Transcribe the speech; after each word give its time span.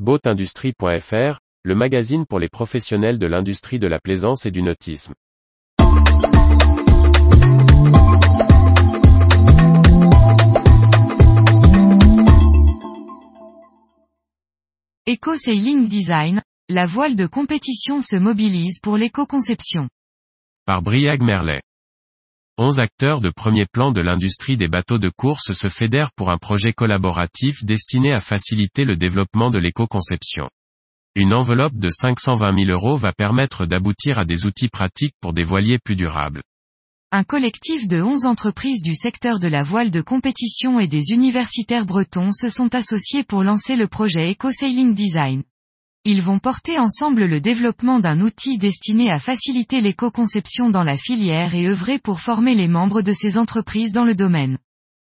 Boatindustrie.fr, 0.00 1.38
le 1.62 1.74
magazine 1.76 2.26
pour 2.26 2.40
les 2.40 2.48
professionnels 2.48 3.16
de 3.16 3.28
l'industrie 3.28 3.78
de 3.78 3.86
la 3.86 4.00
plaisance 4.00 4.44
et 4.44 4.50
du 4.50 4.60
nautisme. 4.60 5.14
Eco 15.06 15.36
Sailing 15.36 15.86
Design, 15.86 16.42
la 16.68 16.86
voile 16.86 17.14
de 17.14 17.28
compétition 17.28 18.00
se 18.02 18.16
mobilise 18.16 18.80
pour 18.80 18.96
l'éco-conception. 18.96 19.88
Par 20.66 20.82
Briag 20.82 21.22
Merlet. 21.22 21.60
Onze 22.56 22.78
acteurs 22.78 23.20
de 23.20 23.30
premier 23.30 23.66
plan 23.66 23.90
de 23.90 24.00
l'industrie 24.00 24.56
des 24.56 24.68
bateaux 24.68 24.98
de 24.98 25.10
course 25.10 25.50
se 25.50 25.66
fédèrent 25.66 26.12
pour 26.12 26.30
un 26.30 26.38
projet 26.38 26.72
collaboratif 26.72 27.64
destiné 27.64 28.12
à 28.12 28.20
faciliter 28.20 28.84
le 28.84 28.94
développement 28.94 29.50
de 29.50 29.58
l'éco-conception. 29.58 30.48
Une 31.16 31.34
enveloppe 31.34 31.74
de 31.74 31.90
520 31.90 32.56
000 32.56 32.70
euros 32.70 32.96
va 32.96 33.12
permettre 33.12 33.66
d'aboutir 33.66 34.20
à 34.20 34.24
des 34.24 34.46
outils 34.46 34.68
pratiques 34.68 35.16
pour 35.20 35.32
des 35.32 35.42
voiliers 35.42 35.80
plus 35.80 35.96
durables. 35.96 36.42
Un 37.10 37.24
collectif 37.24 37.88
de 37.88 38.00
11 38.00 38.24
entreprises 38.24 38.82
du 38.82 38.94
secteur 38.94 39.40
de 39.40 39.48
la 39.48 39.64
voile 39.64 39.90
de 39.90 40.00
compétition 40.00 40.78
et 40.78 40.86
des 40.86 41.10
universitaires 41.10 41.86
bretons 41.86 42.30
se 42.32 42.48
sont 42.50 42.72
associés 42.76 43.24
pour 43.24 43.42
lancer 43.42 43.74
le 43.74 43.88
projet 43.88 44.30
Eco 44.30 44.52
Sailing 44.52 44.94
Design. 44.94 45.42
Ils 46.06 46.20
vont 46.20 46.38
porter 46.38 46.78
ensemble 46.78 47.24
le 47.24 47.40
développement 47.40 47.98
d'un 47.98 48.20
outil 48.20 48.58
destiné 48.58 49.10
à 49.10 49.18
faciliter 49.18 49.80
l'éco-conception 49.80 50.68
dans 50.68 50.84
la 50.84 50.98
filière 50.98 51.54
et 51.54 51.66
œuvrer 51.66 51.98
pour 51.98 52.20
former 52.20 52.54
les 52.54 52.68
membres 52.68 53.00
de 53.00 53.14
ces 53.14 53.38
entreprises 53.38 53.92
dans 53.92 54.04
le 54.04 54.14
domaine. 54.14 54.58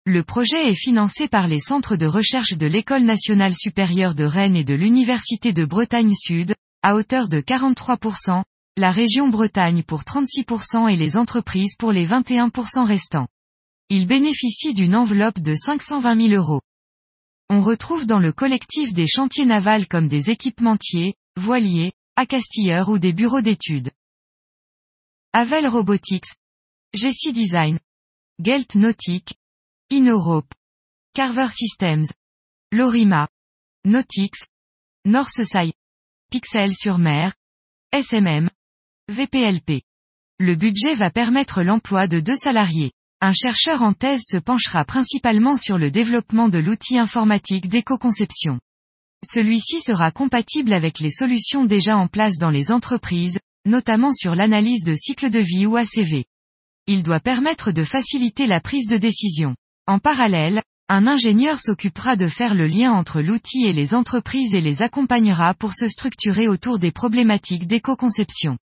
Le 0.05 0.25
projet 0.25 0.69
est 0.69 0.75
financé 0.75 1.29
par 1.29 1.47
les 1.47 1.61
centres 1.61 1.95
de 1.95 2.07
recherche 2.07 2.55
de 2.55 2.67
l'École 2.67 3.05
nationale 3.05 3.55
supérieure 3.55 4.17
de 4.17 4.25
Rennes 4.25 4.57
et 4.57 4.65
de 4.65 4.75
l'Université 4.75 5.53
de 5.53 5.65
Bretagne 5.65 6.13
Sud, 6.13 6.57
à 6.83 6.97
hauteur 6.97 7.29
de 7.29 7.41
43%, 7.41 8.43
la 8.77 8.91
région 8.91 9.29
Bretagne 9.29 9.85
pour 9.85 10.03
36% 10.03 10.93
et 10.93 10.97
les 10.97 11.17
entreprises 11.17 11.77
pour 11.79 11.93
les 11.93 12.07
21% 12.09 12.85
restants. 12.85 13.29
Il 13.91 14.09
bénéficie 14.09 14.75
d'une 14.75 14.97
enveloppe 14.97 15.39
de 15.39 15.55
520 15.55 16.29
000 16.31 16.35
euros. 16.35 16.63
On 17.53 17.63
retrouve 17.63 18.07
dans 18.07 18.21
le 18.21 18.33
collectif 18.33 18.93
des 18.93 19.09
chantiers 19.09 19.45
navals 19.45 19.89
comme 19.89 20.07
des 20.07 20.31
équipementiers, 20.31 21.17
voiliers, 21.37 21.93
accastilleurs 22.15 22.89
ou 22.89 23.01
des 23.01 23.13
bureaux 23.13 23.41
d'études. 23.41 23.91
Avel 25.33 25.67
Robotics, 25.67 26.37
Jessie 26.95 27.33
Design, 27.33 27.81
Gelt 28.41 28.77
Nautic, 28.77 29.35
Inorope, 29.91 30.55
Carver 31.13 31.49
Systems, 31.49 32.07
Lorima, 32.71 33.27
Nautix, 33.85 34.47
Northside, 35.05 35.75
Pixel 36.31 36.73
sur 36.73 36.99
mer, 36.99 37.35
SMM, 37.93 38.49
VPLP. 39.09 39.83
Le 40.39 40.55
budget 40.55 40.95
va 40.95 41.11
permettre 41.11 41.65
l'emploi 41.65 42.07
de 42.07 42.21
deux 42.21 42.37
salariés. 42.37 42.93
Un 43.23 43.35
chercheur 43.35 43.83
en 43.83 43.93
thèse 43.93 44.23
se 44.25 44.39
penchera 44.39 44.87
principalement 44.87 45.59
sur 45.59 45.77
le 45.77 45.91
développement 45.91 46.49
de 46.49 46.59
l'outil 46.59 46.97
informatique 46.97 47.69
d'éco-conception. 47.69 48.59
Celui-ci 49.23 49.83
sera 49.83 50.11
compatible 50.11 50.73
avec 50.73 51.01
les 51.01 51.11
solutions 51.11 51.67
déjà 51.67 51.99
en 51.99 52.07
place 52.07 52.39
dans 52.39 52.49
les 52.49 52.71
entreprises, 52.71 53.39
notamment 53.67 54.15
sur 54.15 54.35
l'analyse 54.35 54.85
de 54.85 54.95
cycle 54.95 55.29
de 55.29 55.39
vie 55.39 55.67
ou 55.67 55.77
ACV. 55.77 56.25
Il 56.87 57.03
doit 57.03 57.21
permettre 57.21 57.73
de 57.73 57.85
faciliter 57.85 58.47
la 58.47 58.61
prise 58.61 58.87
de 58.87 58.97
décision. 58.97 59.55
En 59.87 59.99
parallèle, 59.99 60.63
un 60.89 61.07
ingénieur 61.07 61.61
s'occupera 61.61 62.17
de 62.17 62.27
faire 62.27 62.55
le 62.55 62.67
lien 62.67 62.91
entre 62.91 63.21
l'outil 63.21 63.67
et 63.67 63.75
les 63.75 63.93
entreprises 63.93 64.55
et 64.55 64.63
les 64.63 64.81
accompagnera 64.81 65.53
pour 65.53 65.75
se 65.75 65.87
structurer 65.87 66.49
autour 66.49 66.79
des 66.79 66.91
problématiques 66.91 67.67
d'éco-conception. 67.67 68.57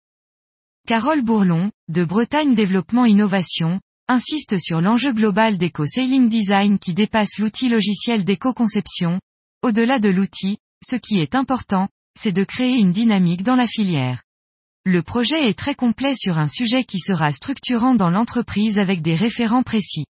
Carole 0.89 1.23
Bourlon, 1.23 1.71
de 1.89 2.05
Bretagne 2.05 2.55
Développement 2.55 3.05
Innovation, 3.05 3.81
insiste 4.09 4.59
sur 4.59 4.81
l'enjeu 4.81 5.13
global 5.13 5.59
d'éco-sailing 5.59 6.29
design 6.29 6.79
qui 6.79 6.95
dépasse 6.95 7.39
l'outil 7.39 7.69
logiciel 7.69 8.25
d'éco-conception. 8.25 9.21
Au-delà 9.63 9.99
de 9.99 10.11
l'outil, 10.11 10.59
ce 10.85 10.97
qui 10.97 11.19
est 11.19 11.35
important, 11.35 11.89
c'est 12.19 12.33
de 12.33 12.45
créer 12.45 12.77
une 12.77 12.93
dynamique 12.93 13.43
dans 13.43 13.57
la 13.57 13.67
filière. 13.67 14.23
Le 14.85 15.03
projet 15.03 15.49
est 15.49 15.59
très 15.59 15.75
complet 15.75 16.15
sur 16.15 16.39
un 16.39 16.47
sujet 16.47 16.85
qui 16.85 17.01
sera 17.01 17.33
structurant 17.33 17.97
dans 17.97 18.11
l'entreprise 18.11 18.79
avec 18.79 19.03
des 19.03 19.17
référents 19.17 19.65
précis. 19.65 20.07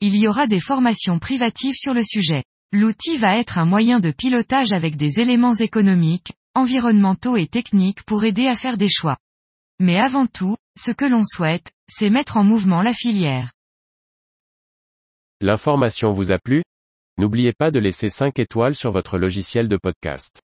Il 0.00 0.16
y 0.16 0.26
aura 0.26 0.48
des 0.48 0.60
formations 0.60 1.20
privatives 1.20 1.76
sur 1.76 1.94
le 1.94 2.02
sujet. 2.02 2.42
L'outil 2.72 3.16
va 3.16 3.38
être 3.38 3.58
un 3.58 3.64
moyen 3.64 4.00
de 4.00 4.10
pilotage 4.10 4.72
avec 4.72 4.96
des 4.96 5.20
éléments 5.20 5.54
économiques, 5.54 6.32
environnementaux 6.54 7.36
et 7.36 7.46
techniques 7.46 8.02
pour 8.02 8.24
aider 8.24 8.48
à 8.48 8.56
faire 8.56 8.76
des 8.76 8.88
choix. 8.88 9.16
Mais 9.80 9.98
avant 9.98 10.26
tout, 10.26 10.56
ce 10.76 10.90
que 10.90 11.04
l'on 11.04 11.22
souhaite, 11.24 11.70
c'est 11.88 12.10
mettre 12.10 12.36
en 12.36 12.44
mouvement 12.44 12.82
la 12.82 12.92
filière. 12.92 13.52
L'information 15.40 16.10
vous 16.10 16.32
a 16.32 16.38
plu? 16.38 16.62
N'oubliez 17.16 17.52
pas 17.52 17.70
de 17.70 17.78
laisser 17.78 18.08
5 18.08 18.38
étoiles 18.40 18.74
sur 18.74 18.90
votre 18.90 19.18
logiciel 19.18 19.68
de 19.68 19.76
podcast. 19.76 20.40